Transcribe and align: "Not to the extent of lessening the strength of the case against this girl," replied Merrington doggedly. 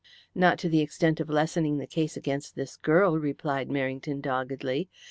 "Not 0.33 0.57
to 0.57 0.67
the 0.67 0.79
extent 0.81 1.19
of 1.19 1.29
lessening 1.29 1.77
the 1.77 1.85
strength 1.85 1.85
of 1.85 1.89
the 1.89 1.93
case 1.93 2.17
against 2.17 2.55
this 2.55 2.75
girl," 2.75 3.19
replied 3.19 3.69
Merrington 3.69 4.19
doggedly. 4.19 4.89